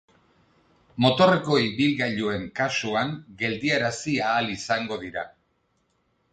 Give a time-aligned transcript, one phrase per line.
[1.05, 3.13] Motorreko ibilgailuen kasuan
[3.45, 5.31] geldiarazi ahal izango dira.